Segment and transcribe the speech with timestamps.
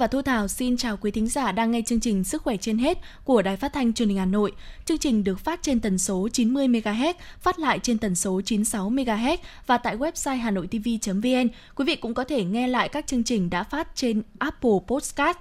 [0.00, 2.78] Và Thu Thảo xin chào quý thính giả đang nghe chương trình Sức khỏe trên
[2.78, 4.52] hết của Đài Phát thanh Truyền hình Hà Nội.
[4.84, 8.90] Chương trình được phát trên tần số 90 MHz, phát lại trên tần số 96
[8.90, 11.48] MHz và tại website hanoitv.vn.
[11.74, 15.36] Quý vị cũng có thể nghe lại các chương trình đã phát trên Apple Podcast.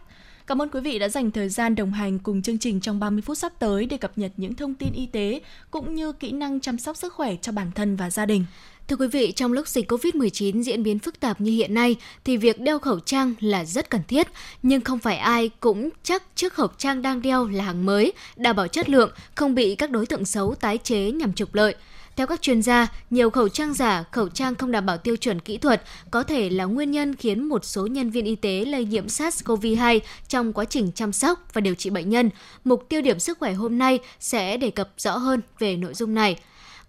[0.47, 3.21] Cảm ơn quý vị đã dành thời gian đồng hành cùng chương trình trong 30
[3.21, 5.41] phút sắp tới để cập nhật những thông tin y tế
[5.71, 8.45] cũng như kỹ năng chăm sóc sức khỏe cho bản thân và gia đình.
[8.89, 12.37] Thưa quý vị, trong lúc dịch COVID-19 diễn biến phức tạp như hiện nay thì
[12.37, 14.27] việc đeo khẩu trang là rất cần thiết,
[14.63, 18.55] nhưng không phải ai cũng chắc chiếc khẩu trang đang đeo là hàng mới, đảm
[18.55, 21.75] bảo chất lượng, không bị các đối tượng xấu tái chế nhằm trục lợi.
[22.15, 25.39] Theo các chuyên gia, nhiều khẩu trang giả, khẩu trang không đảm bảo tiêu chuẩn
[25.39, 28.85] kỹ thuật có thể là nguyên nhân khiến một số nhân viên y tế lây
[28.85, 32.29] nhiễm SARS-CoV-2 trong quá trình chăm sóc và điều trị bệnh nhân.
[32.63, 36.13] Mục tiêu điểm sức khỏe hôm nay sẽ đề cập rõ hơn về nội dung
[36.13, 36.39] này.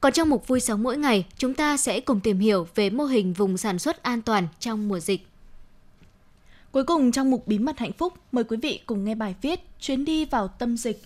[0.00, 3.04] Còn trong mục vui sống mỗi ngày, chúng ta sẽ cùng tìm hiểu về mô
[3.04, 5.26] hình vùng sản xuất an toàn trong mùa dịch.
[6.72, 9.60] Cuối cùng trong mục bí mật hạnh phúc, mời quý vị cùng nghe bài viết
[9.80, 11.02] Chuyến đi vào tâm dịch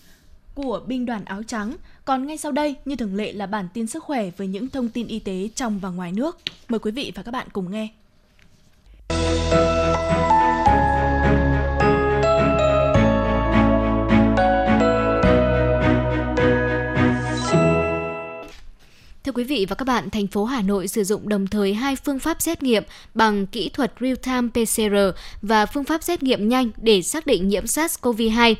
[0.54, 1.76] của binh đoàn áo trắng.
[2.04, 4.88] Còn ngay sau đây, như thường lệ là bản tin sức khỏe với những thông
[4.88, 6.38] tin y tế trong và ngoài nước.
[6.68, 7.88] Mời quý vị và các bạn cùng nghe.
[19.34, 22.18] Quý vị và các bạn, thành phố Hà Nội sử dụng đồng thời hai phương
[22.18, 22.82] pháp xét nghiệm
[23.14, 27.64] bằng kỹ thuật real-time PCR và phương pháp xét nghiệm nhanh để xác định nhiễm
[27.64, 28.55] SARS-CoV-2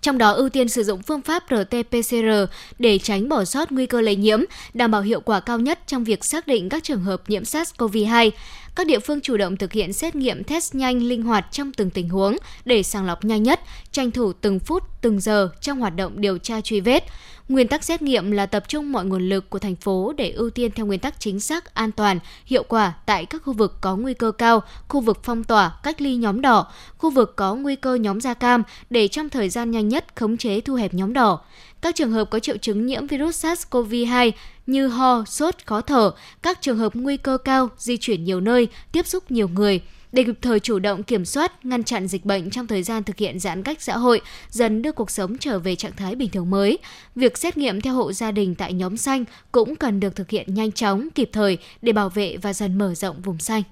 [0.00, 2.46] trong đó ưu tiên sử dụng phương pháp RT-PCR
[2.78, 4.40] để tránh bỏ sót nguy cơ lây nhiễm,
[4.74, 8.30] đảm bảo hiệu quả cao nhất trong việc xác định các trường hợp nhiễm SARS-CoV-2.
[8.76, 11.90] Các địa phương chủ động thực hiện xét nghiệm test nhanh linh hoạt trong từng
[11.90, 13.60] tình huống để sàng lọc nhanh nhất,
[13.92, 17.04] tranh thủ từng phút, từng giờ trong hoạt động điều tra truy vết.
[17.48, 20.50] Nguyên tắc xét nghiệm là tập trung mọi nguồn lực của thành phố để ưu
[20.50, 23.96] tiên theo nguyên tắc chính xác, an toàn, hiệu quả tại các khu vực có
[23.96, 27.76] nguy cơ cao, khu vực phong tỏa, cách ly nhóm đỏ, khu vực có nguy
[27.76, 31.12] cơ nhóm da cam để trong thời gian nhanh nhất khống chế thu hẹp nhóm
[31.12, 31.40] đỏ.
[31.80, 34.32] Các trường hợp có triệu chứng nhiễm virus SARS-CoV-2
[34.66, 36.10] như ho, sốt, khó thở,
[36.42, 39.80] các trường hợp nguy cơ cao, di chuyển nhiều nơi, tiếp xúc nhiều người–
[40.16, 43.16] để kịp thời chủ động kiểm soát, ngăn chặn dịch bệnh trong thời gian thực
[43.16, 44.20] hiện giãn cách xã hội,
[44.50, 46.78] dần đưa cuộc sống trở về trạng thái bình thường mới.
[47.14, 50.54] Việc xét nghiệm theo hộ gia đình tại nhóm xanh cũng cần được thực hiện
[50.54, 53.62] nhanh chóng, kịp thời để bảo vệ và dần mở rộng vùng xanh.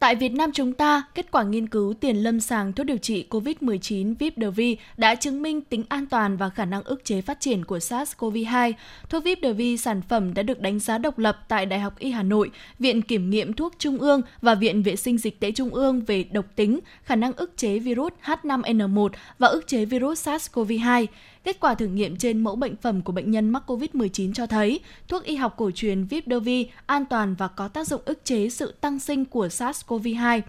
[0.00, 3.26] Tại Việt Nam chúng ta, kết quả nghiên cứu tiền lâm sàng thuốc điều trị
[3.30, 7.64] COVID-19 Vipdervi đã chứng minh tính an toàn và khả năng ức chế phát triển
[7.64, 8.72] của SARS-CoV-2.
[9.08, 12.22] Thuốc Vipdervi sản phẩm đã được đánh giá độc lập tại Đại học Y Hà
[12.22, 16.00] Nội, Viện Kiểm nghiệm Thuốc Trung ương và Viện Vệ sinh Dịch tễ Trung ương
[16.00, 21.06] về độc tính, khả năng ức chế virus H5N1 và ức chế virus SARS-CoV-2.
[21.48, 24.80] Kết quả thử nghiệm trên mẫu bệnh phẩm của bệnh nhân mắc COVID-19 cho thấy,
[25.08, 28.74] thuốc y học cổ truyền Vipdovi an toàn và có tác dụng ức chế sự
[28.80, 30.40] tăng sinh của SARS-CoV-2.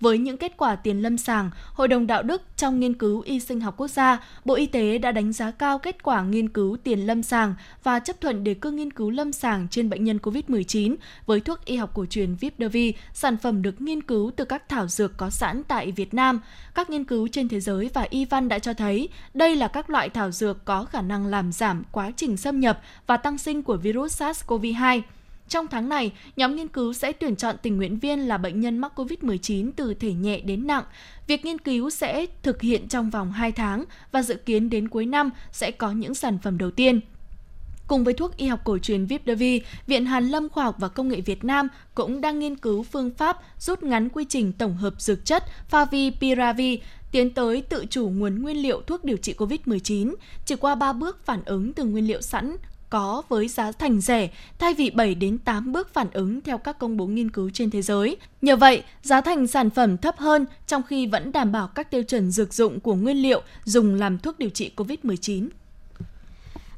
[0.00, 3.40] Với những kết quả tiền lâm sàng, Hội đồng Đạo đức trong nghiên cứu y
[3.40, 6.76] sinh học quốc gia, Bộ Y tế đã đánh giá cao kết quả nghiên cứu
[6.84, 10.18] tiền lâm sàng và chấp thuận đề cương nghiên cứu lâm sàng trên bệnh nhân
[10.22, 10.96] COVID-19
[11.26, 14.88] với thuốc y học cổ truyền Vipdovi, sản phẩm được nghiên cứu từ các thảo
[14.88, 16.40] dược có sẵn tại Việt Nam.
[16.74, 19.90] Các nghiên cứu trên thế giới và y văn đã cho thấy đây là các
[19.90, 23.62] loại thảo dược có khả năng làm giảm quá trình xâm nhập và tăng sinh
[23.62, 25.02] của virus SARS-CoV-2.
[25.48, 28.78] Trong tháng này, nhóm nghiên cứu sẽ tuyển chọn tình nguyện viên là bệnh nhân
[28.78, 30.84] mắc COVID-19 từ thể nhẹ đến nặng.
[31.26, 35.06] Việc nghiên cứu sẽ thực hiện trong vòng 2 tháng và dự kiến đến cuối
[35.06, 37.00] năm sẽ có những sản phẩm đầu tiên.
[37.88, 41.08] Cùng với thuốc y học cổ truyền Vipdavi, Viện Hàn Lâm Khoa học và Công
[41.08, 44.94] nghệ Việt Nam cũng đang nghiên cứu phương pháp rút ngắn quy trình tổng hợp
[44.98, 46.78] dược chất Favipiravir
[47.10, 50.14] tiến tới tự chủ nguồn nguyên liệu thuốc điều trị COVID-19,
[50.46, 52.56] chỉ qua 3 bước phản ứng từ nguyên liệu sẵn
[52.90, 54.28] có với giá thành rẻ
[54.58, 57.70] thay vì 7 đến 8 bước phản ứng theo các công bố nghiên cứu trên
[57.70, 58.16] thế giới.
[58.42, 62.02] Nhờ vậy, giá thành sản phẩm thấp hơn trong khi vẫn đảm bảo các tiêu
[62.02, 65.48] chuẩn dược dụng của nguyên liệu dùng làm thuốc điều trị COVID-19.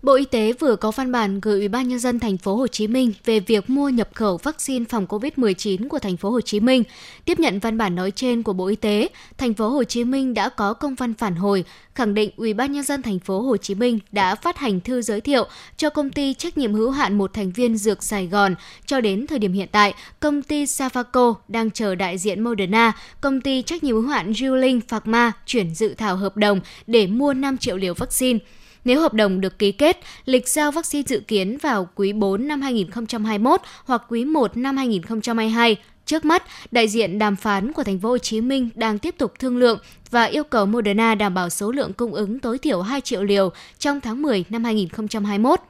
[0.03, 2.67] Bộ Y tế vừa có văn bản gửi Ủy ban nhân dân thành phố Hồ
[2.67, 6.61] Chí Minh về việc mua nhập khẩu vaccine phòng COVID-19 của thành phố Hồ Chí
[6.61, 6.85] Minh.
[7.25, 9.09] Tiếp nhận văn bản nói trên của Bộ Y tế,
[9.39, 11.65] thành phố Hồ Chí Minh đã có công văn phản hồi
[11.95, 15.03] khẳng định Ủy ban nhân dân thành phố Hồ Chí Minh đã phát hành thư
[15.03, 15.47] giới thiệu
[15.77, 18.55] cho công ty trách nhiệm hữu hạn một thành viên dược Sài Gòn.
[18.87, 23.41] Cho đến thời điểm hiện tại, công ty Safaco đang chờ đại diện Moderna, công
[23.41, 27.59] ty trách nhiệm hữu hạn Juling Pharma chuyển dự thảo hợp đồng để mua 5
[27.59, 28.39] triệu liều vaccine.
[28.89, 32.61] Nếu hợp đồng được ký kết, lịch giao vaccine dự kiến vào quý 4 năm
[32.61, 35.77] 2021 hoặc quý 1 năm 2022.
[36.07, 39.33] Trước mắt, đại diện đàm phán của thành phố Hồ Chí Minh đang tiếp tục
[39.39, 39.79] thương lượng
[40.11, 43.51] và yêu cầu Moderna đảm bảo số lượng cung ứng tối thiểu 2 triệu liều
[43.79, 45.61] trong tháng 10 năm 2021.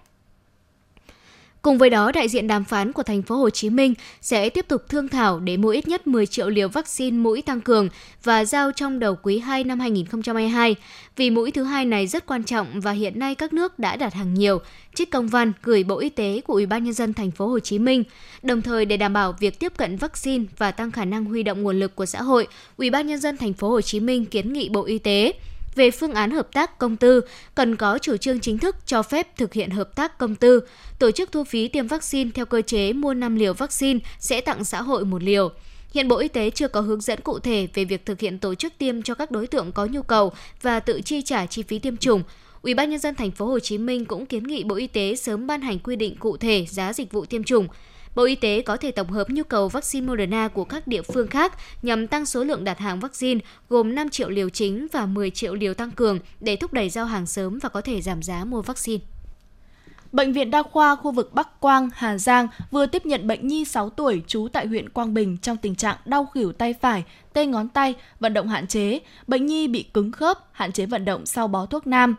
[1.69, 4.69] Cùng với đó, đại diện đàm phán của thành phố Hồ Chí Minh sẽ tiếp
[4.69, 7.89] tục thương thảo để mua ít nhất 10 triệu liều vaccine mũi tăng cường
[8.25, 10.77] và giao trong đầu quý 2 năm 2022.
[11.17, 14.15] Vì mũi thứ hai này rất quan trọng và hiện nay các nước đã đặt
[14.15, 14.61] hàng nhiều.
[14.95, 17.59] Trích công văn gửi Bộ Y tế của Ủy ban nhân dân thành phố Hồ
[17.59, 18.05] Chí Minh.
[18.43, 21.63] Đồng thời để đảm bảo việc tiếp cận vaccine và tăng khả năng huy động
[21.63, 24.53] nguồn lực của xã hội, Ủy ban nhân dân thành phố Hồ Chí Minh kiến
[24.53, 25.33] nghị Bộ Y tế
[25.75, 27.21] về phương án hợp tác công tư,
[27.55, 30.61] cần có chủ trương chính thức cho phép thực hiện hợp tác công tư,
[30.99, 34.65] tổ chức thu phí tiêm vaccine theo cơ chế mua 5 liều vaccine sẽ tặng
[34.65, 35.51] xã hội một liều.
[35.95, 38.55] Hiện Bộ Y tế chưa có hướng dẫn cụ thể về việc thực hiện tổ
[38.55, 40.33] chức tiêm cho các đối tượng có nhu cầu
[40.63, 42.23] và tự chi trả chi phí tiêm chủng.
[42.63, 45.17] Ủy ban nhân dân thành phố Hồ Chí Minh cũng kiến nghị Bộ Y tế
[45.17, 47.69] sớm ban hành quy định cụ thể giá dịch vụ tiêm chủng.
[48.15, 51.29] Bộ Y tế có thể tổng hợp nhu cầu vaccine Moderna của các địa phương
[51.29, 51.53] khác
[51.83, 55.55] nhằm tăng số lượng đặt hàng vaccine gồm 5 triệu liều chính và 10 triệu
[55.55, 58.63] liều tăng cường để thúc đẩy giao hàng sớm và có thể giảm giá mua
[58.63, 59.05] vaccine.
[60.13, 63.65] Bệnh viện Đa khoa khu vực Bắc Quang, Hà Giang vừa tiếp nhận bệnh nhi
[63.65, 67.47] 6 tuổi trú tại huyện Quang Bình trong tình trạng đau khỉu tay phải, tê
[67.47, 69.01] ngón tay, vận động hạn chế.
[69.27, 72.17] Bệnh nhi bị cứng khớp, hạn chế vận động sau bó thuốc nam.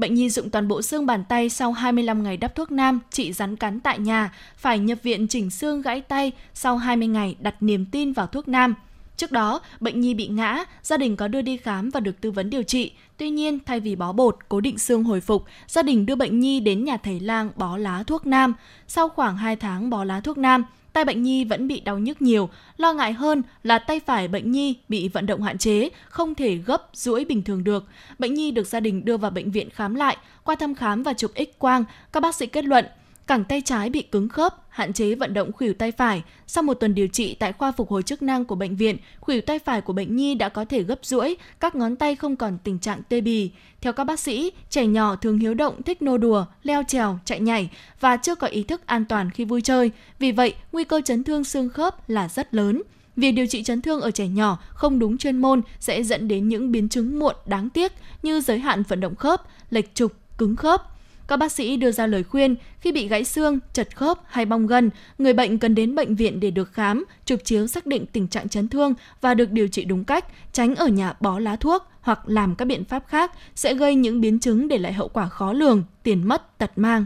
[0.00, 3.32] Bệnh nhi dụng toàn bộ xương bàn tay sau 25 ngày đắp thuốc nam, trị
[3.32, 7.54] rắn cắn tại nhà, phải nhập viện chỉnh xương gãy tay sau 20 ngày đặt
[7.60, 8.74] niềm tin vào thuốc nam.
[9.16, 12.30] Trước đó, bệnh nhi bị ngã, gia đình có đưa đi khám và được tư
[12.30, 12.92] vấn điều trị.
[13.16, 16.40] Tuy nhiên, thay vì bó bột, cố định xương hồi phục, gia đình đưa bệnh
[16.40, 18.54] nhi đến nhà thầy lang bó lá thuốc nam.
[18.88, 22.22] Sau khoảng 2 tháng bó lá thuốc nam, tay bệnh nhi vẫn bị đau nhức
[22.22, 22.48] nhiều.
[22.76, 26.54] Lo ngại hơn là tay phải bệnh nhi bị vận động hạn chế, không thể
[26.54, 27.84] gấp, duỗi bình thường được.
[28.18, 30.16] Bệnh nhi được gia đình đưa vào bệnh viện khám lại.
[30.44, 32.84] Qua thăm khám và chụp x-quang, các bác sĩ kết luận
[33.30, 36.22] cẳng tay trái bị cứng khớp, hạn chế vận động khuỷu tay phải.
[36.46, 39.40] Sau một tuần điều trị tại khoa phục hồi chức năng của bệnh viện, khuỷu
[39.40, 42.58] tay phải của bệnh nhi đã có thể gấp duỗi, các ngón tay không còn
[42.64, 43.50] tình trạng tê bì.
[43.80, 47.40] Theo các bác sĩ, trẻ nhỏ thường hiếu động, thích nô đùa, leo trèo, chạy
[47.40, 49.90] nhảy và chưa có ý thức an toàn khi vui chơi.
[50.18, 52.82] Vì vậy, nguy cơ chấn thương xương khớp là rất lớn.
[53.16, 56.48] Việc điều trị chấn thương ở trẻ nhỏ không đúng chuyên môn sẽ dẫn đến
[56.48, 57.92] những biến chứng muộn đáng tiếc
[58.22, 60.82] như giới hạn vận động khớp, lệch trục, cứng khớp.
[61.30, 64.66] Các bác sĩ đưa ra lời khuyên khi bị gãy xương, chật khớp hay bong
[64.66, 68.28] gân, người bệnh cần đến bệnh viện để được khám, chụp chiếu xác định tình
[68.28, 71.86] trạng chấn thương và được điều trị đúng cách, tránh ở nhà bó lá thuốc
[72.00, 75.28] hoặc làm các biện pháp khác sẽ gây những biến chứng để lại hậu quả
[75.28, 77.04] khó lường, tiền mất, tật mang.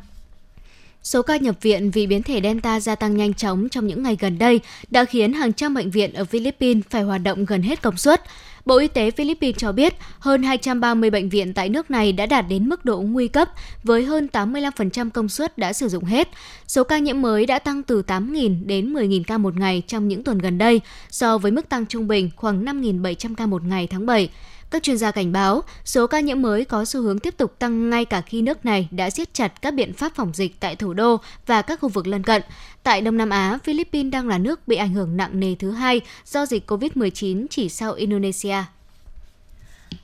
[1.02, 4.16] Số ca nhập viện vì biến thể Delta gia tăng nhanh chóng trong những ngày
[4.20, 4.60] gần đây
[4.90, 8.22] đã khiến hàng trăm bệnh viện ở Philippines phải hoạt động gần hết công suất.
[8.64, 12.44] Bộ Y tế Philippines cho biết hơn 230 bệnh viện tại nước này đã đạt
[12.48, 13.48] đến mức độ nguy cấp,
[13.82, 16.28] với hơn 85% công suất đã sử dụng hết.
[16.66, 20.24] Số ca nhiễm mới đã tăng từ 8.000 đến 10.000 ca một ngày trong những
[20.24, 20.80] tuần gần đây,
[21.10, 24.28] so với mức tăng trung bình khoảng 5.700 ca một ngày tháng 7.
[24.70, 27.90] Các chuyên gia cảnh báo, số ca nhiễm mới có xu hướng tiếp tục tăng
[27.90, 30.92] ngay cả khi nước này đã siết chặt các biện pháp phòng dịch tại thủ
[30.92, 32.42] đô và các khu vực lân cận.
[32.82, 36.00] Tại Đông Nam Á, Philippines đang là nước bị ảnh hưởng nặng nề thứ hai
[36.26, 38.56] do dịch COVID-19 chỉ sau Indonesia.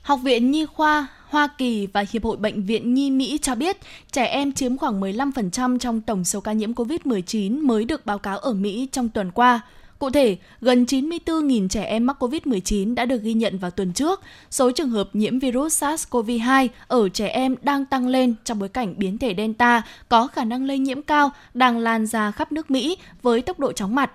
[0.01, 3.77] Học viện Nhi khoa Hoa Kỳ và Hiệp hội Bệnh viện Nhi Mỹ cho biết
[4.11, 8.37] trẻ em chiếm khoảng 15% trong tổng số ca nhiễm COVID-19 mới được báo cáo
[8.37, 9.61] ở Mỹ trong tuần qua.
[10.01, 14.21] Cụ thể, gần 94.000 trẻ em mắc COVID-19 đã được ghi nhận vào tuần trước.
[14.51, 18.93] Số trường hợp nhiễm virus SARS-CoV-2 ở trẻ em đang tăng lên trong bối cảnh
[18.97, 22.97] biến thể Delta có khả năng lây nhiễm cao đang lan ra khắp nước Mỹ
[23.21, 24.11] với tốc độ chóng mặt.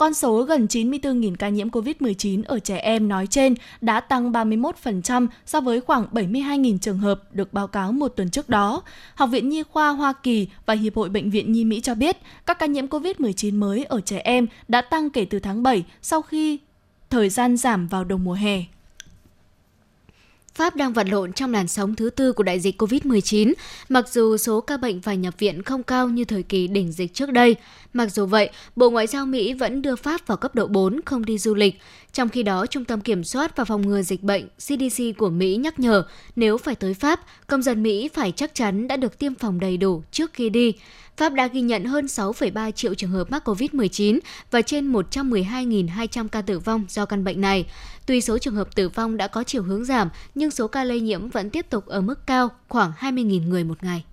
[0.00, 5.26] Con số gần 94.000 ca nhiễm COVID-19 ở trẻ em nói trên đã tăng 31%
[5.46, 8.82] so với khoảng 72.000 trường hợp được báo cáo một tuần trước đó.
[9.14, 12.16] Học viện Nhi khoa Hoa Kỳ và Hiệp hội Bệnh viện Nhi Mỹ cho biết,
[12.46, 16.22] các ca nhiễm COVID-19 mới ở trẻ em đã tăng kể từ tháng 7 sau
[16.22, 16.58] khi
[17.10, 18.64] thời gian giảm vào đầu mùa hè.
[20.60, 23.52] Pháp đang vật lộn trong làn sóng thứ tư của đại dịch COVID-19,
[23.88, 27.14] mặc dù số ca bệnh phải nhập viện không cao như thời kỳ đỉnh dịch
[27.14, 27.56] trước đây.
[27.92, 31.24] Mặc dù vậy, Bộ Ngoại giao Mỹ vẫn đưa Pháp vào cấp độ 4 không
[31.24, 31.80] đi du lịch.
[32.12, 35.56] Trong khi đó, Trung tâm Kiểm soát và Phòng ngừa Dịch bệnh CDC của Mỹ
[35.56, 36.04] nhắc nhở
[36.36, 39.76] nếu phải tới Pháp, công dân Mỹ phải chắc chắn đã được tiêm phòng đầy
[39.76, 40.72] đủ trước khi đi.
[41.20, 44.18] Pháp đã ghi nhận hơn 6,3 triệu trường hợp mắc COVID-19
[44.50, 47.66] và trên 112.200 ca tử vong do căn bệnh này.
[48.06, 51.00] Tuy số trường hợp tử vong đã có chiều hướng giảm, nhưng số ca lây
[51.00, 54.04] nhiễm vẫn tiếp tục ở mức cao, khoảng 20.000 người một ngày.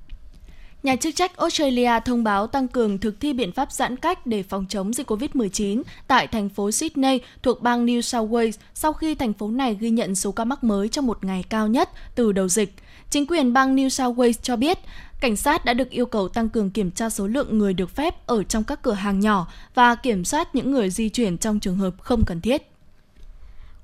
[0.84, 4.44] Nhà chức trách Australia thông báo tăng cường thực thi biện pháp giãn cách để
[4.44, 9.16] phòng chống dịch COVID-19 tại thành phố Sydney thuộc bang New South Wales sau khi
[9.16, 12.32] thành phố này ghi nhận số ca mắc mới trong một ngày cao nhất từ
[12.32, 12.74] đầu dịch.
[13.10, 14.78] Chính quyền bang New South Wales cho biết,
[15.20, 18.28] cảnh sát đã được yêu cầu tăng cường kiểm tra số lượng người được phép
[18.28, 21.78] ở trong các cửa hàng nhỏ và kiểm soát những người di chuyển trong trường
[21.78, 22.62] hợp không cần thiết.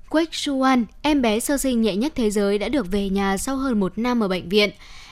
[0.08, 3.56] Quách Shuan, em bé sơ sinh nhẹ nhất thế giới đã được về nhà sau
[3.56, 4.70] hơn một năm ở bệnh viện.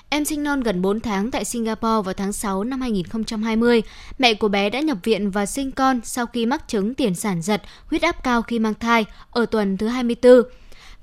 [0.09, 3.83] Em sinh non gần 4 tháng tại Singapore vào tháng 6 năm 2020.
[4.19, 7.43] Mẹ của bé đã nhập viện và sinh con sau khi mắc chứng tiền sản
[7.43, 10.43] giật, huyết áp cao khi mang thai ở tuần thứ 24.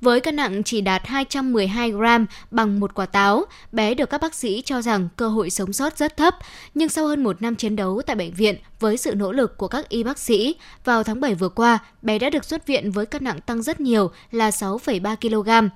[0.02, 4.36] Với cân nặng chỉ đạt 212 gram bằng một quả táo, bé được các bác
[4.36, 6.36] sĩ cho rằng cơ hội sống sót rất thấp.
[6.74, 9.68] Nhưng sau hơn một năm chiến đấu tại bệnh viện với sự nỗ lực của
[9.68, 13.06] các y bác sĩ, vào tháng 7 vừa qua, bé đã được xuất viện với
[13.06, 15.70] cân nặng tăng rất nhiều là 6,3 kg.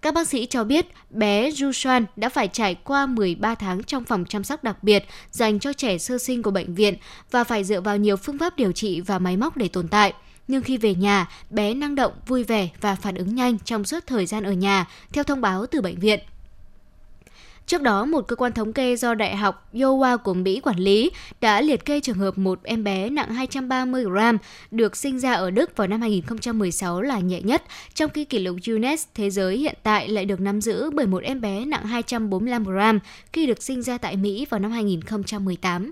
[0.00, 4.24] Các bác sĩ cho biết bé Jushan đã phải trải qua 13 tháng trong phòng
[4.28, 6.94] chăm sóc đặc biệt dành cho trẻ sơ sinh của bệnh viện
[7.30, 10.12] và phải dựa vào nhiều phương pháp điều trị và máy móc để tồn tại
[10.50, 14.06] nhưng khi về nhà, bé năng động, vui vẻ và phản ứng nhanh trong suốt
[14.06, 16.20] thời gian ở nhà, theo thông báo từ bệnh viện.
[17.66, 21.10] Trước đó, một cơ quan thống kê do Đại học Iowa của Mỹ quản lý
[21.40, 24.38] đã liệt kê trường hợp một em bé nặng 230 gram
[24.70, 27.62] được sinh ra ở Đức vào năm 2016 là nhẹ nhất,
[27.94, 31.22] trong khi kỷ lục Guinness thế giới hiện tại lại được nắm giữ bởi một
[31.22, 32.98] em bé nặng 245 gram
[33.32, 35.90] khi được sinh ra tại Mỹ vào năm 2018.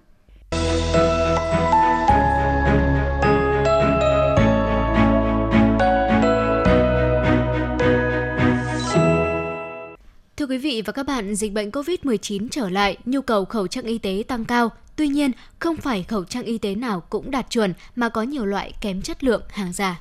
[10.49, 13.99] Quý vị và các bạn, dịch bệnh COVID-19 trở lại, nhu cầu khẩu trang y
[13.99, 14.71] tế tăng cao.
[14.97, 18.47] Tuy nhiên, không phải khẩu trang y tế nào cũng đạt chuẩn mà có nhiều
[18.47, 20.01] loại kém chất lượng hàng giả.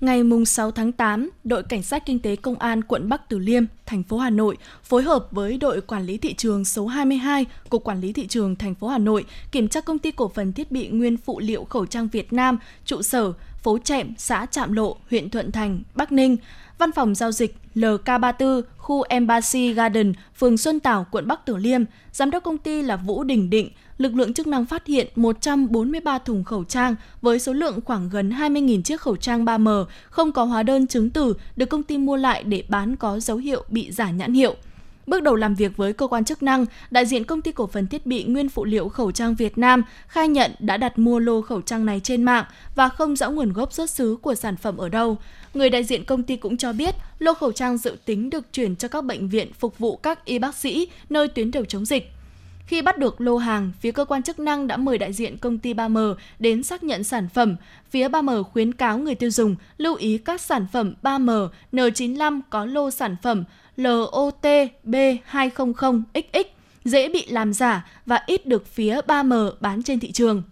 [0.00, 3.64] Ngày 6 tháng 8, đội cảnh sát kinh tế công an quận Bắc Từ Liêm,
[3.86, 7.78] thành phố Hà Nội phối hợp với đội quản lý thị trường số 22 của
[7.78, 10.72] quản lý thị trường thành phố Hà Nội kiểm tra công ty cổ phần thiết
[10.72, 14.96] bị nguyên phụ liệu khẩu trang Việt Nam, trụ sở phố Trệm, xã Trạm Lộ,
[15.10, 16.36] huyện Thuận Thành, Bắc Ninh.
[16.78, 21.84] Văn phòng giao dịch LK34, khu Embassy Garden, phường Xuân Tảo, quận Bắc tử Liêm,
[22.12, 26.18] giám đốc công ty là Vũ Đình Định, lực lượng chức năng phát hiện 143
[26.18, 30.44] thùng khẩu trang với số lượng khoảng gần 20.000 chiếc khẩu trang 3M không có
[30.44, 33.92] hóa đơn chứng từ được công ty mua lại để bán có dấu hiệu bị
[33.92, 34.56] giả nhãn hiệu.
[35.08, 37.86] Bước đầu làm việc với cơ quan chức năng, đại diện công ty cổ phần
[37.86, 41.42] thiết bị nguyên phụ liệu khẩu trang Việt Nam khai nhận đã đặt mua lô
[41.42, 44.76] khẩu trang này trên mạng và không rõ nguồn gốc xuất xứ của sản phẩm
[44.76, 45.18] ở đâu.
[45.54, 48.76] Người đại diện công ty cũng cho biết, lô khẩu trang dự tính được chuyển
[48.76, 52.12] cho các bệnh viện phục vụ các y bác sĩ nơi tuyến đầu chống dịch.
[52.66, 55.58] Khi bắt được lô hàng, phía cơ quan chức năng đã mời đại diện công
[55.58, 57.56] ty 3M đến xác nhận sản phẩm.
[57.90, 62.64] Phía 3M khuyến cáo người tiêu dùng lưu ý các sản phẩm 3M N95 có
[62.64, 63.44] lô sản phẩm
[63.78, 66.44] LOTB200XX
[66.84, 70.42] dễ bị làm giả và ít được phía 3M bán trên thị trường.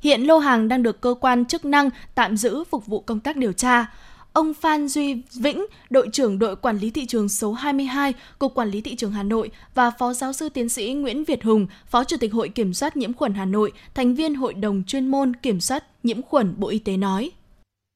[0.00, 3.36] Hiện lô hàng đang được cơ quan chức năng tạm giữ phục vụ công tác
[3.36, 3.86] điều tra.
[4.32, 8.70] Ông Phan Duy Vĩnh, đội trưởng đội quản lý thị trường số 22, Cục Quản
[8.70, 12.04] lý thị trường Hà Nội và Phó giáo sư tiến sĩ Nguyễn Việt Hùng, Phó
[12.04, 15.36] Chủ tịch Hội Kiểm soát nhiễm khuẩn Hà Nội, thành viên Hội đồng chuyên môn
[15.36, 17.30] kiểm soát nhiễm khuẩn Bộ Y tế nói.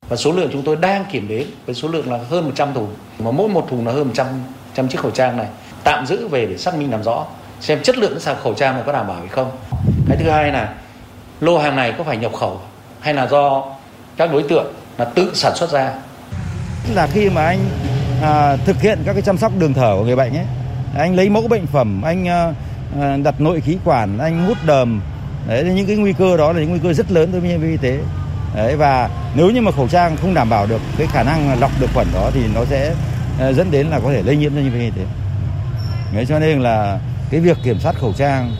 [0.09, 2.95] Và số lượng chúng tôi đang kiểm đếm với số lượng là hơn 100 thùng,
[3.19, 5.47] mà mỗi một thùng là hơn 100, 100 chiếc khẩu trang này.
[5.85, 7.27] Tạm giữ về để xác minh làm rõ
[7.61, 9.51] xem chất lượng sản khẩu trang này có đảm bảo hay không.
[10.09, 10.75] Cái thứ hai là
[11.41, 12.61] lô hàng này có phải nhập khẩu
[13.01, 13.65] hay là do
[14.17, 15.93] các đối tượng là tự sản xuất ra?
[16.95, 17.59] Là khi mà anh
[18.23, 20.47] à, thực hiện các cái chăm sóc đường thở của người bệnh ấy
[20.99, 22.55] anh lấy mẫu bệnh phẩm anh à,
[23.01, 25.01] à đặt nội khí quản anh hút đờm.
[25.49, 27.61] Đấy những cái nguy cơ đó là những nguy cơ rất lớn đối với nhân
[27.61, 27.99] viên y tế
[28.55, 31.71] đấy và nếu như mà khẩu trang không đảm bảo được cái khả năng lọc
[31.81, 32.95] được khuẩn đó thì nó sẽ
[33.39, 35.07] ờ, dẫn đến là có thể lây nhiễm cho nhân viên y tế
[36.15, 38.57] đấy cho nên là cái việc kiểm soát khẩu trang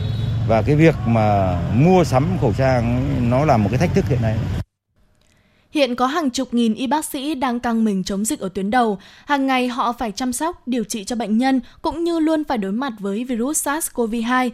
[0.47, 4.21] và cái việc mà mua sắm khẩu trang nó là một cái thách thức hiện
[4.21, 4.37] nay.
[5.71, 8.71] Hiện có hàng chục nghìn y bác sĩ đang căng mình chống dịch ở tuyến
[8.71, 8.97] đầu.
[9.25, 12.57] Hàng ngày họ phải chăm sóc, điều trị cho bệnh nhân cũng như luôn phải
[12.57, 14.49] đối mặt với virus SARS-CoV-2.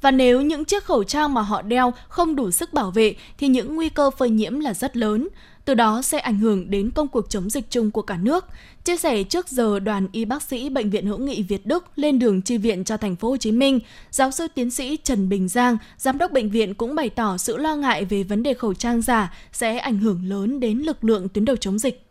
[0.00, 3.48] Và nếu những chiếc khẩu trang mà họ đeo không đủ sức bảo vệ thì
[3.48, 5.28] những nguy cơ phơi nhiễm là rất lớn
[5.64, 8.46] từ đó sẽ ảnh hưởng đến công cuộc chống dịch chung của cả nước.
[8.84, 12.18] Chia sẻ trước giờ đoàn y bác sĩ bệnh viện hữu nghị Việt Đức lên
[12.18, 15.48] đường chi viện cho thành phố Hồ Chí Minh, giáo sư tiến sĩ Trần Bình
[15.48, 18.74] Giang, giám đốc bệnh viện cũng bày tỏ sự lo ngại về vấn đề khẩu
[18.74, 22.06] trang giả sẽ ảnh hưởng lớn đến lực lượng tuyến đầu chống dịch.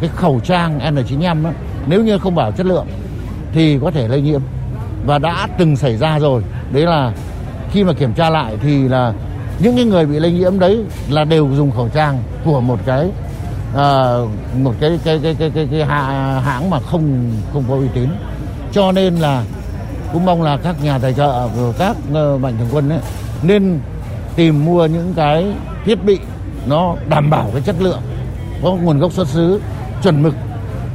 [0.00, 1.52] Cái khẩu trang N95 á,
[1.88, 2.86] nếu như không bảo chất lượng
[3.52, 4.40] thì có thể lây nhiễm
[5.06, 6.42] và đã từng xảy ra rồi.
[6.72, 7.12] Đấy là
[7.70, 9.12] khi mà kiểm tra lại thì là
[9.58, 13.10] những cái người bị lây nhiễm đấy là đều dùng khẩu trang của một cái
[13.76, 14.14] à,
[14.62, 15.84] một cái cái cái cái cái, cái
[16.40, 18.08] hãng mà không không có uy tín
[18.72, 19.44] cho nên là
[20.12, 23.00] cũng mong là các nhà tài trợ các uh, mạnh thường quân ấy,
[23.42, 23.80] nên
[24.36, 25.46] tìm mua những cái
[25.84, 26.18] thiết bị
[26.66, 28.00] nó đảm bảo cái chất lượng
[28.62, 29.60] có nguồn gốc xuất xứ
[30.02, 30.34] chuẩn mực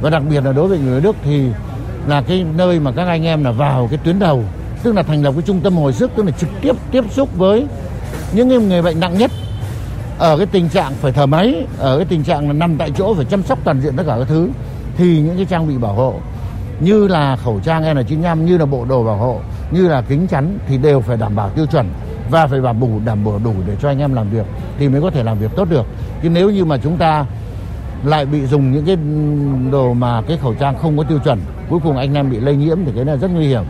[0.00, 1.46] và đặc biệt là đối với người Đức thì
[2.06, 4.44] là cái nơi mà các anh em là vào cái tuyến đầu
[4.82, 7.28] tức là thành lập cái trung tâm hồi sức tức là trực tiếp tiếp xúc
[7.36, 7.66] với
[8.32, 9.30] những người bệnh nặng nhất
[10.18, 13.14] ở cái tình trạng phải thở máy ở cái tình trạng là nằm tại chỗ
[13.14, 14.48] phải chăm sóc toàn diện tất cả các thứ
[14.96, 16.14] thì những cái trang bị bảo hộ
[16.80, 19.40] như là khẩu trang N95, như là bộ đồ bảo hộ,
[19.70, 21.88] như là kính chắn thì đều phải đảm bảo tiêu chuẩn
[22.30, 24.46] và phải bảo đủ đảm bảo đủ để cho anh em làm việc
[24.78, 25.86] thì mới có thể làm việc tốt được.
[26.22, 27.26] Chứ nếu như mà chúng ta
[28.04, 28.96] lại bị dùng những cái
[29.72, 31.40] đồ mà cái khẩu trang không có tiêu chuẩn,
[31.70, 33.64] cuối cùng anh em bị lây nhiễm thì cái này rất nguy hiểm.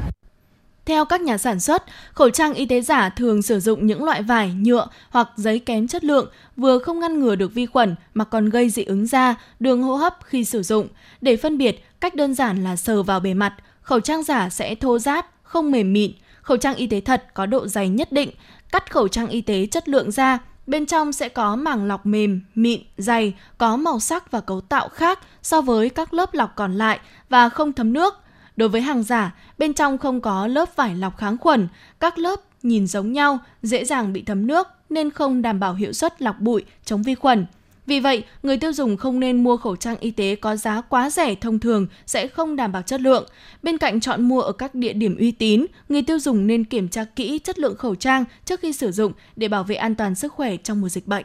[0.87, 4.23] Theo các nhà sản xuất, khẩu trang y tế giả thường sử dụng những loại
[4.23, 8.25] vải, nhựa hoặc giấy kém chất lượng, vừa không ngăn ngừa được vi khuẩn mà
[8.25, 10.89] còn gây dị ứng da, đường hô hấp khi sử dụng.
[11.21, 14.75] Để phân biệt, cách đơn giản là sờ vào bề mặt, khẩu trang giả sẽ
[14.75, 16.13] thô ráp, không mềm mịn.
[16.43, 18.31] Khẩu trang y tế thật có độ dày nhất định,
[18.73, 20.39] cắt khẩu trang y tế chất lượng ra,
[20.71, 24.89] bên trong sẽ có màng lọc mềm, mịn, dày, có màu sắc và cấu tạo
[24.89, 28.15] khác so với các lớp lọc còn lại và không thấm nước–
[28.61, 31.69] Đối với hàng giả, bên trong không có lớp vải lọc kháng khuẩn,
[32.00, 35.93] các lớp nhìn giống nhau, dễ dàng bị thấm nước nên không đảm bảo hiệu
[35.93, 37.47] suất lọc bụi, chống vi khuẩn.
[37.91, 41.11] Vì vậy, người tiêu dùng không nên mua khẩu trang y tế có giá quá
[41.11, 43.27] rẻ thông thường sẽ không đảm bảo chất lượng.
[43.63, 46.89] Bên cạnh chọn mua ở các địa điểm uy tín, người tiêu dùng nên kiểm
[46.89, 50.15] tra kỹ chất lượng khẩu trang trước khi sử dụng để bảo vệ an toàn
[50.15, 51.25] sức khỏe trong mùa dịch bệnh.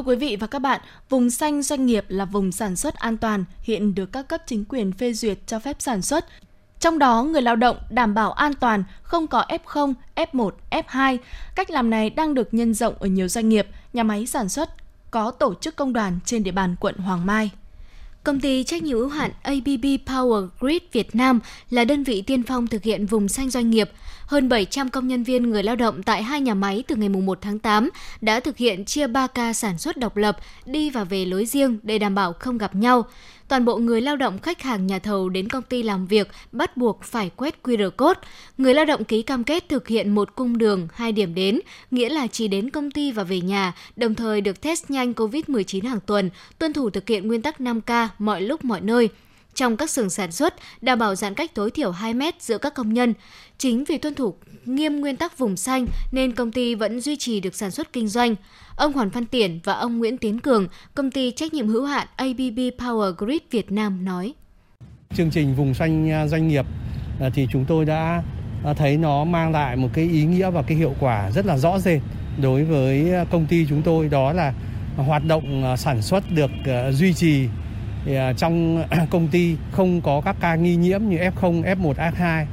[0.00, 3.16] Thưa quý vị và các bạn, vùng xanh doanh nghiệp là vùng sản xuất an
[3.16, 6.26] toàn, hiện được các cấp chính quyền phê duyệt cho phép sản xuất.
[6.78, 11.18] Trong đó, người lao động đảm bảo an toàn, không có F0, F1, F2.
[11.54, 14.70] Cách làm này đang được nhân rộng ở nhiều doanh nghiệp, nhà máy sản xuất,
[15.10, 17.50] có tổ chức công đoàn trên địa bàn quận Hoàng Mai.
[18.24, 22.42] Công ty trách nhiệm hữu hạn ABB Power Grid Việt Nam là đơn vị tiên
[22.42, 23.90] phong thực hiện vùng xanh doanh nghiệp.
[24.26, 27.38] Hơn 700 công nhân viên người lao động tại hai nhà máy từ ngày 1
[27.40, 31.24] tháng 8 đã thực hiện chia 3 ca sản xuất độc lập, đi và về
[31.24, 33.04] lối riêng để đảm bảo không gặp nhau
[33.50, 36.76] toàn bộ người lao động khách hàng nhà thầu đến công ty làm việc bắt
[36.76, 38.20] buộc phải quét QR code.
[38.58, 41.60] Người lao động ký cam kết thực hiện một cung đường, hai điểm đến,
[41.90, 45.88] nghĩa là chỉ đến công ty và về nhà, đồng thời được test nhanh COVID-19
[45.88, 49.08] hàng tuần, tuân thủ thực hiện nguyên tắc 5K mọi lúc mọi nơi
[49.54, 52.74] trong các xưởng sản xuất, đảm bảo giãn cách tối thiểu 2 mét giữa các
[52.74, 53.14] công nhân.
[53.58, 54.34] Chính vì tuân thủ
[54.64, 58.08] nghiêm nguyên tắc vùng xanh nên công ty vẫn duy trì được sản xuất kinh
[58.08, 58.34] doanh.
[58.76, 62.06] Ông Hoàng Văn Tiển và ông Nguyễn Tiến Cường, công ty trách nhiệm hữu hạn
[62.16, 64.34] ABB Power Grid Việt Nam nói.
[65.14, 66.66] Chương trình vùng xanh à, doanh nghiệp
[67.20, 68.22] à, thì chúng tôi đã
[68.64, 71.58] à, thấy nó mang lại một cái ý nghĩa và cái hiệu quả rất là
[71.58, 72.00] rõ rệt
[72.42, 74.54] đối với công ty chúng tôi đó là
[74.96, 76.50] hoạt động sản xuất được
[76.92, 77.48] duy trì
[78.06, 82.44] À, trong công ty không có các ca nghi nhiễm như F0, F1, F2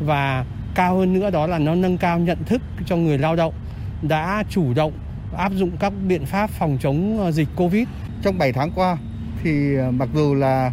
[0.00, 3.54] và cao hơn nữa đó là nó nâng cao nhận thức cho người lao động
[4.02, 4.92] đã chủ động
[5.36, 7.88] áp dụng các biện pháp phòng chống ờ, dịch Covid.
[8.22, 8.96] Trong 7 tháng qua
[9.42, 10.72] thì à, mặc dù là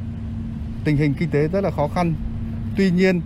[0.84, 2.14] tình hình kinh tế rất là khó khăn,
[2.78, 3.22] tuy nhiên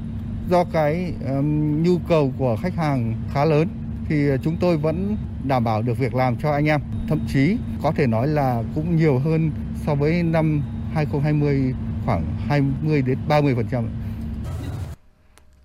[0.50, 3.68] do cái um, nhu cầu của khách hàng khá lớn
[4.10, 6.82] thì à, chúng tôi vẫn đảm bảo được việc làm cho anh em.
[7.10, 9.52] Thậm chí có thể nói là cũng nhiều hơn
[9.86, 10.62] so với năm
[10.94, 11.74] 2020
[12.06, 13.84] khoảng 20 đến 30%.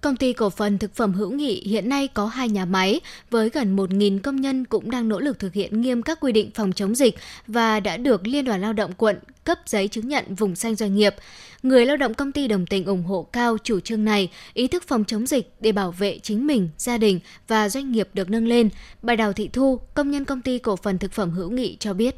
[0.03, 3.51] Công ty cổ phần thực phẩm hữu nghị hiện nay có hai nhà máy với
[3.51, 6.73] gần 1.000 công nhân cũng đang nỗ lực thực hiện nghiêm các quy định phòng
[6.73, 7.15] chống dịch
[7.47, 10.95] và đã được Liên đoàn Lao động quận cấp giấy chứng nhận vùng xanh doanh
[10.95, 11.15] nghiệp.
[11.63, 14.85] Người lao động công ty đồng tình ủng hộ cao chủ trương này, ý thức
[14.87, 18.47] phòng chống dịch để bảo vệ chính mình, gia đình và doanh nghiệp được nâng
[18.47, 18.69] lên.
[19.03, 21.93] Bà Đào Thị Thu, công nhân công ty cổ phần thực phẩm hữu nghị cho
[21.93, 22.17] biết.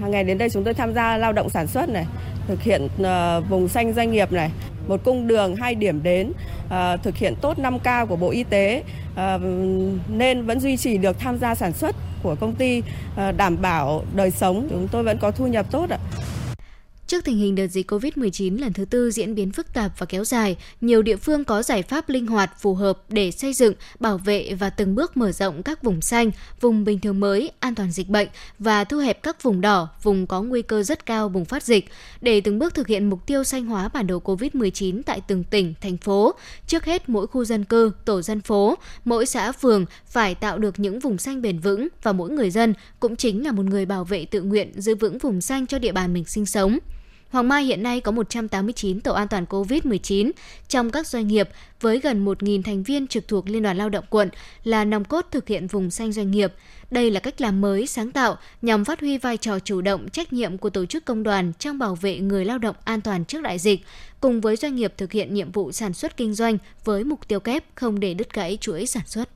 [0.00, 2.06] Hàng ngày đến đây chúng tôi tham gia lao động sản xuất này,
[2.46, 4.50] thực hiện uh, vùng xanh doanh nghiệp này,
[4.88, 6.32] một cung đường hai điểm đến,
[6.66, 9.40] uh, thực hiện tốt 5K của Bộ Y tế uh,
[10.08, 14.04] nên vẫn duy trì được tham gia sản xuất của công ty uh, đảm bảo
[14.14, 15.98] đời sống chúng tôi vẫn có thu nhập tốt ạ.
[17.10, 20.24] Trước tình hình đợt dịch COVID-19 lần thứ tư diễn biến phức tạp và kéo
[20.24, 24.18] dài, nhiều địa phương có giải pháp linh hoạt phù hợp để xây dựng, bảo
[24.18, 27.90] vệ và từng bước mở rộng các vùng xanh, vùng bình thường mới, an toàn
[27.90, 31.44] dịch bệnh và thu hẹp các vùng đỏ, vùng có nguy cơ rất cao bùng
[31.44, 31.88] phát dịch
[32.20, 35.74] để từng bước thực hiện mục tiêu xanh hóa bản đồ COVID-19 tại từng tỉnh,
[35.80, 36.34] thành phố.
[36.66, 40.78] Trước hết, mỗi khu dân cư, tổ dân phố, mỗi xã phường phải tạo được
[40.78, 44.04] những vùng xanh bền vững và mỗi người dân cũng chính là một người bảo
[44.04, 46.78] vệ tự nguyện giữ vững vùng xanh cho địa bàn mình sinh sống.
[47.30, 50.30] Hoàng Mai hiện nay có 189 tổ an toàn COVID-19
[50.68, 51.48] trong các doanh nghiệp
[51.80, 54.28] với gần 1.000 thành viên trực thuộc Liên đoàn Lao động quận
[54.64, 56.52] là nòng cốt thực hiện vùng xanh doanh nghiệp.
[56.90, 60.32] Đây là cách làm mới, sáng tạo nhằm phát huy vai trò chủ động, trách
[60.32, 63.42] nhiệm của tổ chức công đoàn trong bảo vệ người lao động an toàn trước
[63.42, 63.80] đại dịch,
[64.20, 67.40] cùng với doanh nghiệp thực hiện nhiệm vụ sản xuất kinh doanh với mục tiêu
[67.40, 69.28] kép không để đứt gãy chuỗi sản xuất.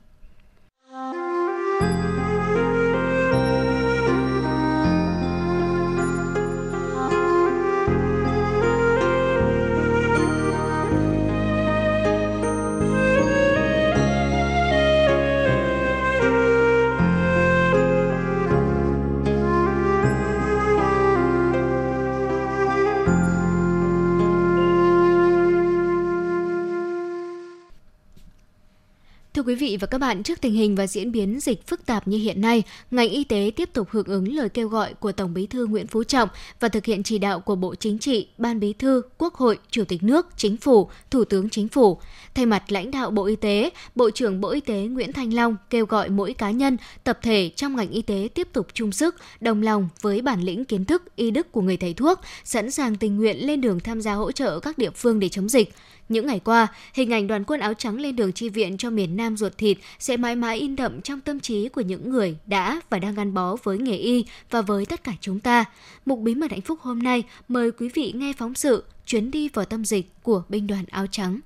[29.55, 32.17] Quý vị và các bạn, trước tình hình và diễn biến dịch phức tạp như
[32.17, 35.47] hiện nay, ngành y tế tiếp tục hưởng ứng lời kêu gọi của Tổng Bí
[35.47, 38.73] thư Nguyễn Phú Trọng và thực hiện chỉ đạo của Bộ Chính trị, Ban Bí
[38.73, 41.97] thư, Quốc hội, Chủ tịch nước, Chính phủ, Thủ tướng Chính phủ.
[42.33, 45.55] Thay mặt lãnh đạo Bộ Y tế, Bộ trưởng Bộ Y tế Nguyễn Thanh Long
[45.69, 49.15] kêu gọi mỗi cá nhân, tập thể trong ngành y tế tiếp tục chung sức,
[49.39, 52.95] đồng lòng với bản lĩnh kiến thức, y đức của người thầy thuốc, sẵn sàng
[52.95, 55.73] tình nguyện lên đường tham gia hỗ trợ các địa phương để chống dịch.
[56.09, 59.15] Những ngày qua, hình ảnh đoàn quân áo trắng lên đường chi viện cho miền
[59.15, 62.81] Nam ruột thịt sẽ mãi mãi in đậm trong tâm trí của những người đã
[62.89, 65.65] và đang gắn bó với nghề y và với tất cả chúng ta.
[66.05, 69.49] Mục Bí mật hạnh phúc hôm nay mời quý vị nghe phóng sự Chuyến đi
[69.49, 71.39] vào tâm dịch của binh đoàn áo trắng.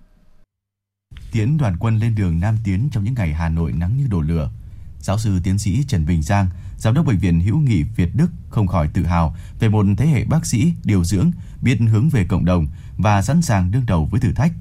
[1.31, 4.21] Tiến đoàn quân lên đường Nam Tiến trong những ngày Hà Nội nắng như đổ
[4.21, 4.49] lửa.
[4.99, 8.31] Giáo sư tiến sĩ Trần Bình Giang, giám đốc bệnh viện hữu nghị Việt Đức
[8.49, 11.31] không khỏi tự hào về một thế hệ bác sĩ điều dưỡng
[11.61, 14.51] biết hướng về cộng đồng và sẵn sàng đương đầu với thử thách.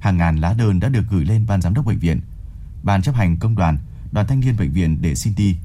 [0.00, 2.20] Hàng ngàn lá đơn đã được gửi lên ban giám đốc bệnh viện,
[2.82, 3.78] ban chấp hành công đoàn,
[4.12, 5.56] đoàn thanh niên bệnh viện để xin đi.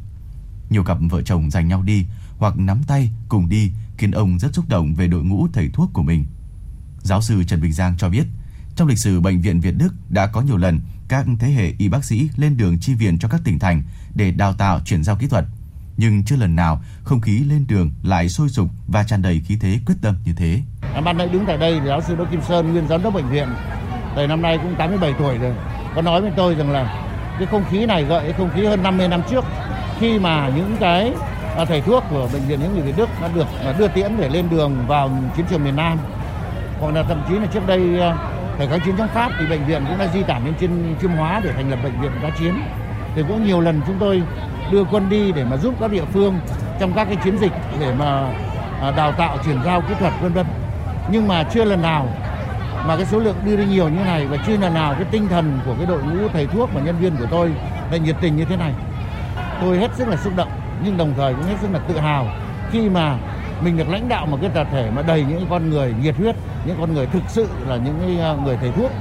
[0.70, 2.06] Nhiều cặp vợ chồng giành nhau đi
[2.38, 5.90] hoặc nắm tay cùng đi khiến ông rất xúc động về đội ngũ thầy thuốc
[5.94, 6.26] của mình.
[7.02, 8.28] Giáo sư Trần Bình Giang cho biết,
[8.76, 10.80] trong lịch sử bệnh viện Việt Đức đã có nhiều lần
[11.12, 13.84] các thế hệ y bác sĩ lên đường chi viện cho các tỉnh thành
[14.16, 15.46] để đào tạo chuyển giao kỹ thuật–
[16.02, 19.58] nhưng chưa lần nào không khí lên đường lại sôi sục và tràn đầy khí
[19.62, 20.60] thế quyết tâm như thế.
[21.06, 23.48] Ban nãy đứng tại đây giáo sư Đỗ Kim Sơn, nguyên giám đốc bệnh viện,
[24.16, 25.54] từ năm nay cũng 87 tuổi rồi,
[25.96, 27.08] có nói với tôi rằng là
[27.40, 29.46] cái không khí này gợi cái không khí hơn 50 năm trước
[30.00, 31.14] khi mà những cái
[31.58, 34.18] à, thầy thuốc của bệnh viện hữu nghị Việt Đức đã được à, đưa tiễn
[34.18, 35.98] để lên đường vào chiến trường miền Nam.
[36.80, 38.18] Hoặc là thậm chí là trước đây à,
[38.62, 41.12] thời kháng chiến chống Pháp thì bệnh viện cũng đã di tản lên trên Chiêm
[41.12, 42.62] Hóa để thành lập bệnh viện đã chiến.
[43.16, 44.24] Thì cũng nhiều lần chúng tôi
[44.72, 46.40] đưa quân đi để mà giúp các địa phương
[46.80, 48.34] trong các cái chiến dịch để mà
[48.82, 50.46] à, đào tạo, chuyển giao kỹ thuật, vân vân
[51.12, 52.08] nhưng mà chưa lần nào
[52.88, 55.28] mà cái số lượng đưa đi nhiều như này và chưa lần nào cái tinh
[55.28, 57.52] thần của cái đội ngũ thầy thuốc và nhân viên của tôi
[57.92, 58.74] lại nhiệt tình như thế này
[59.62, 60.50] tôi hết sức là xúc động
[60.84, 62.28] nhưng đồng thời cũng hết sức là tự hào
[62.72, 63.18] khi mà
[63.64, 66.36] mình được lãnh đạo một cái tập thể mà đầy những con người nhiệt huyết
[66.66, 68.92] những con người thực sự là những à, người thầy thuốc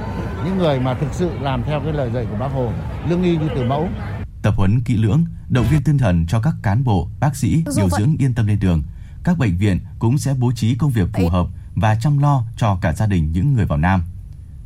[0.45, 2.71] những người mà thực sự làm theo cái lời dạy của bác hồ
[3.09, 3.89] lương y như từ mẫu
[4.41, 7.89] tập huấn kỹ lưỡng, động viên tinh thần cho các cán bộ, bác sĩ, điều
[7.89, 8.83] dưỡng yên tâm lên đường.
[9.23, 12.77] Các bệnh viện cũng sẽ bố trí công việc phù hợp và chăm lo cho
[12.81, 14.03] cả gia đình những người vào Nam.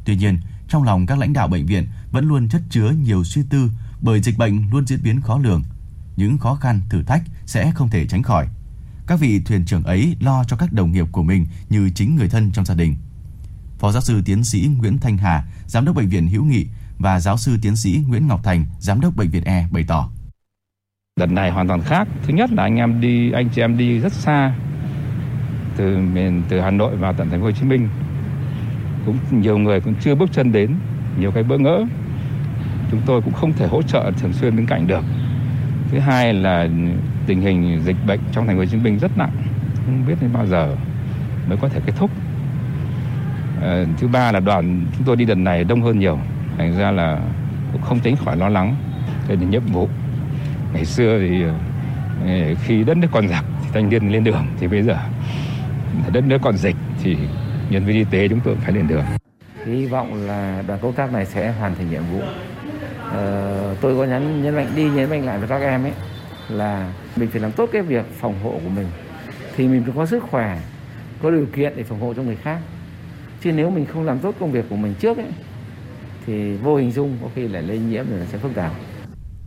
[0.05, 3.43] Tuy nhiên, trong lòng các lãnh đạo bệnh viện vẫn luôn chất chứa nhiều suy
[3.49, 3.69] tư
[4.01, 5.63] bởi dịch bệnh luôn diễn biến khó lường.
[6.15, 8.47] Những khó khăn, thử thách sẽ không thể tránh khỏi.
[9.07, 12.29] Các vị thuyền trưởng ấy lo cho các đồng nghiệp của mình như chính người
[12.29, 12.95] thân trong gia đình.
[13.79, 16.65] Phó giáo sư tiến sĩ Nguyễn Thanh Hà, giám đốc bệnh viện Hữu Nghị
[16.99, 20.09] và giáo sư tiến sĩ Nguyễn Ngọc Thành, giám đốc bệnh viện E bày tỏ.
[21.19, 22.07] Đợt này hoàn toàn khác.
[22.23, 24.55] Thứ nhất là anh em đi, anh chị em đi rất xa
[25.77, 27.89] từ miền từ Hà Nội vào tận thành phố Hồ Chí Minh.
[29.05, 30.75] Cũng nhiều người cũng chưa bước chân đến,
[31.19, 31.85] nhiều cái bỡ ngỡ.
[32.91, 35.03] Chúng tôi cũng không thể hỗ trợ thường xuyên bên cạnh được.
[35.91, 36.67] Thứ hai là
[37.25, 39.31] tình hình dịch bệnh trong thành phố Hồ Chí Minh rất nặng,
[39.85, 40.75] không biết đến bao giờ
[41.47, 42.11] mới có thể kết thúc.
[43.61, 46.19] À, thứ ba là đoàn chúng tôi đi lần này đông hơn nhiều
[46.57, 47.19] thành ra là
[47.71, 48.75] cũng không tránh khỏi lo lắng
[49.27, 49.89] đây là nhiệm vụ.
[50.73, 51.53] Ngày xưa thì ờ,
[52.27, 54.97] ờ, khi đất nước còn giặc thì thanh niên lên đường thì bây giờ
[56.13, 57.17] đất nước còn dịch thì
[57.69, 59.03] nhân viên y tế chúng tôi phải lên đường.
[59.65, 62.21] Hy vọng là đoàn công tác này sẽ hoàn thành nhiệm vụ.
[63.11, 63.54] Ờ,
[63.85, 65.93] tôi có nhấn nhấn mạnh đi nhấn mạnh lại với các em ấy
[66.49, 68.87] là mình phải làm tốt cái việc phòng hộ của mình.
[69.55, 70.61] Thì mình phải có sức khỏe
[71.23, 72.59] có điều kiện để phòng hộ cho người khác.
[73.43, 75.31] Chứ nếu mình không làm tốt công việc của mình trước ấy
[76.25, 78.71] thì vô hình dung có khi lại lây nhiễm rồi sẽ phức tạp.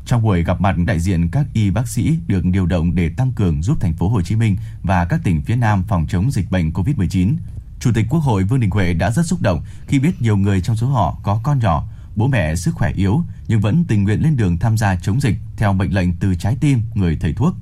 [0.07, 3.33] Trong buổi gặp mặt đại diện các y bác sĩ được điều động để tăng
[3.33, 6.51] cường giúp thành phố Hồ Chí Minh và các tỉnh phía Nam phòng chống dịch
[6.51, 7.35] bệnh COVID-19,
[7.81, 10.61] Chủ tịch Quốc hội Vương Đình Huệ đã rất xúc động khi biết nhiều người
[10.61, 11.85] trong số họ có con nhỏ,
[12.18, 15.35] bố mẹ sức khỏe yếu nhưng vẫn tình nguyện lên đường tham gia chống dịch
[15.57, 17.54] theo mệnh lệnh từ trái tim người thầy thuốc.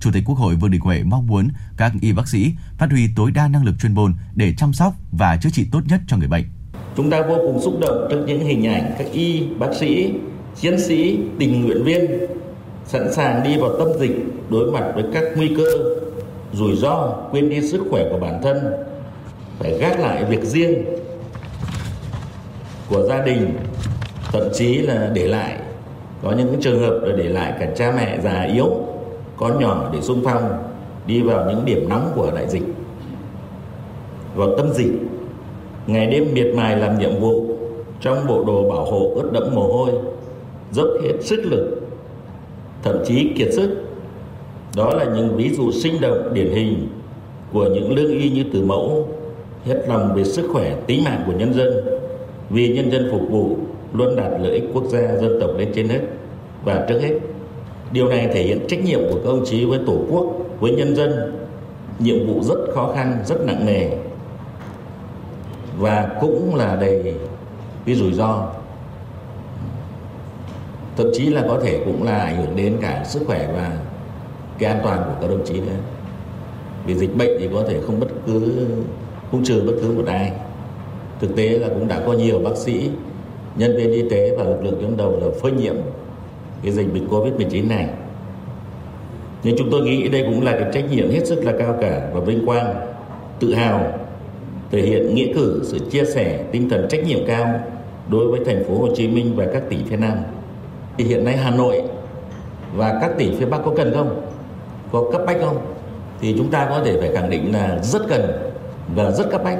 [0.00, 3.08] Chủ tịch Quốc hội Vương Đình Huệ mong muốn các y bác sĩ phát huy
[3.16, 6.16] tối đa năng lực chuyên môn để chăm sóc và chữa trị tốt nhất cho
[6.16, 6.44] người bệnh.
[6.96, 10.12] Chúng ta vô cùng xúc động trước những hình ảnh các y, bác sĩ,
[10.60, 12.06] chiến sĩ, tình nguyện viên
[12.86, 14.16] sẵn sàng đi vào tâm dịch
[14.50, 15.64] đối mặt với các nguy cơ,
[16.52, 18.56] rủi ro, quên đi sức khỏe của bản thân,
[19.58, 20.84] phải gác lại việc riêng
[22.88, 23.56] của gia đình,
[24.32, 25.58] thậm chí là để lại
[26.22, 28.70] có những trường hợp là để lại cả cha mẹ già yếu,
[29.36, 30.62] con nhỏ để xung phong
[31.06, 32.62] đi vào những điểm nóng của đại dịch.
[34.34, 34.92] Vào tâm dịch
[35.86, 37.56] ngày đêm miệt mài làm nhiệm vụ
[38.00, 39.90] trong bộ đồ bảo hộ ướt đẫm mồ hôi
[40.72, 41.80] dốc hết sức lực
[42.82, 43.70] thậm chí kiệt sức.
[44.76, 46.88] Đó là những ví dụ sinh động điển hình
[47.52, 49.08] của những lương y như từ mẫu
[49.64, 51.68] hết lòng về sức khỏe tính mạng của nhân dân.
[52.50, 53.56] Vì nhân dân phục vụ
[53.92, 56.00] luôn đặt lợi ích quốc gia dân tộc lên trên hết
[56.64, 57.18] và trước hết.
[57.92, 60.26] Điều này thể hiện trách nhiệm của các ông chí với Tổ quốc,
[60.60, 61.34] với nhân dân.
[61.98, 63.90] Nhiệm vụ rất khó khăn, rất nặng nề
[65.78, 67.14] và cũng là đầy
[67.86, 68.46] cái rủi ro
[70.96, 73.72] thậm chí là có thể cũng là ảnh hưởng đến cả sức khỏe và
[74.58, 75.76] cái an toàn của các đồng chí nữa
[76.86, 78.66] vì dịch bệnh thì có thể không bất cứ
[79.30, 80.32] không trừ bất cứ một ai
[81.20, 82.90] thực tế là cũng đã có nhiều bác sĩ
[83.58, 85.74] nhân viên y tế và lực lượng tuyến đầu là phơi nhiễm
[86.62, 87.88] cái dịch bệnh covid 19 này
[89.42, 92.08] nhưng chúng tôi nghĩ đây cũng là cái trách nhiệm hết sức là cao cả
[92.12, 92.74] và vinh quang,
[93.40, 93.92] tự hào,
[94.70, 97.60] thể hiện nghĩa cử, sự chia sẻ, tinh thần trách nhiệm cao
[98.08, 100.18] đối với thành phố Hồ Chí Minh và các tỉnh phía Nam.
[100.98, 101.82] Thì hiện nay Hà Nội
[102.76, 104.20] và các tỉnh phía Bắc có cần không?
[104.92, 105.58] Có cấp bách không?
[106.20, 108.22] Thì chúng ta có thể phải khẳng định là rất cần
[108.94, 109.58] và rất cấp bách.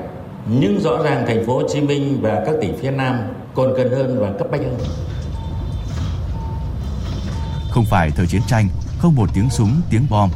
[0.61, 3.19] Nhưng rõ ràng thành phố Hồ Chí Minh và các tỉnh phía Nam
[3.59, 4.79] còn cần hơn và cấp bách hơn.
[7.71, 8.69] Không phải thời chiến tranh,
[8.99, 10.31] không một tiếng súng, tiếng bom.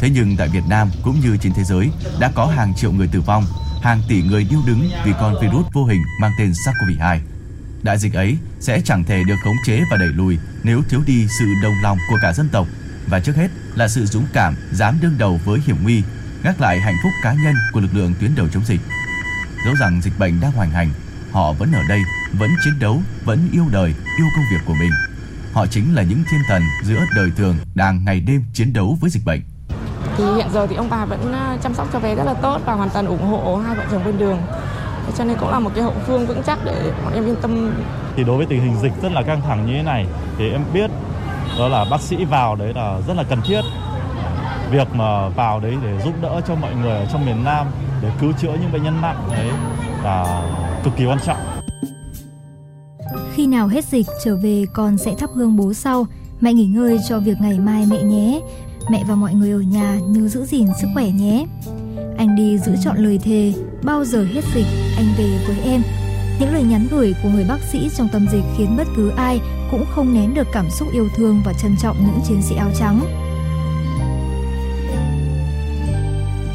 [0.00, 3.08] Thế nhưng tại Việt Nam cũng như trên thế giới đã có hàng triệu người
[3.12, 3.44] tử vong
[3.82, 7.18] hàng tỷ người điêu đứng vì con virus vô hình mang tên SARS-CoV-2.
[7.82, 11.26] Đại dịch ấy sẽ chẳng thể được khống chế và đẩy lùi nếu thiếu đi
[11.38, 12.66] sự đồng lòng của cả dân tộc
[13.08, 16.02] và trước hết là sự dũng cảm dám đương đầu với hiểm nguy,
[16.42, 18.80] gác lại hạnh phúc cá nhân của lực lượng tuyến đầu chống dịch.
[19.64, 20.90] Dẫu rằng dịch bệnh đang hoành hành,
[21.32, 22.00] họ vẫn ở đây,
[22.38, 24.90] vẫn chiến đấu, vẫn yêu đời, yêu công việc của mình.
[25.52, 29.10] Họ chính là những thiên thần giữa đời thường đang ngày đêm chiến đấu với
[29.10, 29.40] dịch bệnh.
[30.16, 32.60] Thì hiện giờ thì ông bà vẫn à, chăm sóc cho bé rất là tốt
[32.64, 34.38] và hoàn toàn ủng hộ hai vợ chồng bên đường.
[35.18, 37.74] Cho nên cũng là một cái hậu phương vững chắc để bọn em yên tâm.
[38.16, 40.06] Thì đối với tình hình dịch rất là căng thẳng như thế này
[40.38, 40.90] thì em biết
[41.58, 43.60] đó là bác sĩ vào đấy là rất là cần thiết.
[44.70, 47.66] Việc mà vào đấy để giúp đỡ cho mọi người ở trong miền Nam
[48.02, 49.48] để cứu chữa những bệnh nhân nặng đấy
[50.04, 50.42] là
[50.84, 51.53] cực kỳ quan trọng
[53.34, 56.06] khi nào hết dịch trở về con sẽ thắp hương bố sau
[56.40, 58.40] mẹ nghỉ ngơi cho việc ngày mai mẹ nhé
[58.88, 61.46] Mẹ và mọi người ở nhà nhớ giữ gìn sức khỏe nhé.
[62.18, 64.66] Anh đi giữ chọn lời thề, bao giờ hết dịch
[64.96, 65.82] anh về với em.
[66.40, 69.40] Những lời nhắn gửi của người bác sĩ trong tâm dịch khiến bất cứ ai
[69.70, 72.70] cũng không nén được cảm xúc yêu thương và trân trọng những chiến sĩ áo
[72.78, 73.00] trắng.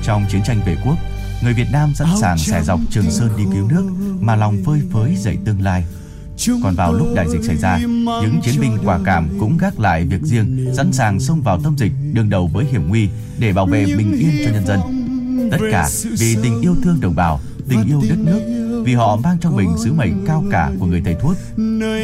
[0.04, 0.96] Trong chiến tranh vệ quốc,
[1.44, 3.89] người Việt Nam sẵn sàng xẻ dọc Trường Sơn đi cứu nước
[4.20, 5.84] mà lòng phơi phới dậy tương lai.
[6.63, 7.78] Còn vào lúc đại dịch xảy ra,
[8.21, 11.78] những chiến binh quả cảm cũng gác lại việc riêng, sẵn sàng xông vào tâm
[11.78, 14.80] dịch đương đầu với hiểm nguy để bảo vệ bình yên cho nhân dân.
[15.52, 18.39] Tất cả vì tình yêu thương đồng bào, tình yêu đất nước,
[18.86, 21.36] vì họ mang trong mình sứ mệnh cao cả của người thầy thuốc.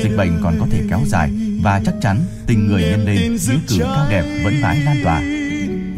[0.04, 1.32] Dịch bệnh còn có thể kéo dài
[1.64, 5.22] và chắc chắn tình người nhân lên nghĩa cử cao đẹp vẫn mãi lan tỏa.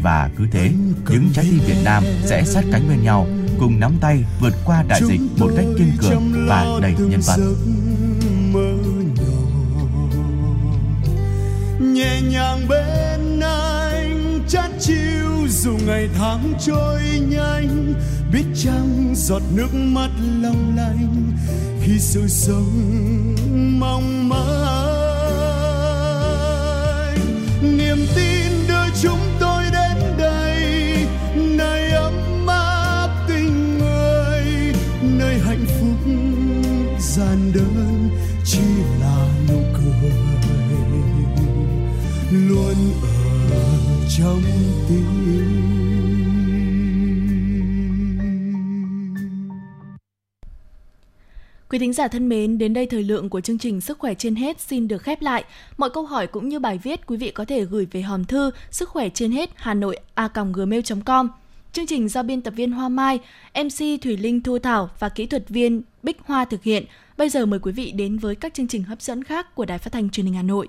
[0.02, 0.70] Và cứ thế,
[1.10, 3.26] những trái tim Việt Nam sẽ sát cánh bên nhau,
[3.58, 7.40] cùng nắm tay vượt qua đại dịch một cách kiên cường và đầy nhân văn.
[11.80, 17.94] Nhẹ nhàng bên anh, chát chiêu dù ngày tháng trôi nhanh,
[18.32, 20.10] biết chăng giọt nước mắt
[20.42, 21.32] long lanh
[21.82, 23.34] khi sự sống
[23.80, 24.38] mong manh.
[27.62, 28.47] Niềm tin
[44.18, 44.42] trong
[44.88, 45.04] tim
[51.70, 54.34] Quý thính giả thân mến, đến đây thời lượng của chương trình Sức khỏe trên
[54.34, 55.44] hết xin được khép lại.
[55.76, 58.50] Mọi câu hỏi cũng như bài viết quý vị có thể gửi về hòm thư
[58.70, 61.28] sức khỏe trên hết hà nội a gmail.com.
[61.72, 63.18] Chương trình do biên tập viên Hoa Mai,
[63.54, 66.84] MC Thủy Linh Thu Thảo và kỹ thuật viên Bích Hoa thực hiện.
[67.16, 69.78] Bây giờ mời quý vị đến với các chương trình hấp dẫn khác của Đài
[69.78, 70.68] Phát thanh Truyền hình Hà Nội.